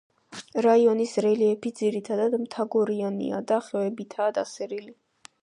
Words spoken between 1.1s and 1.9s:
რელიეფი